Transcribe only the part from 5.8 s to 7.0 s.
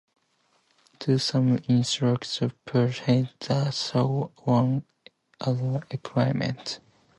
equipment.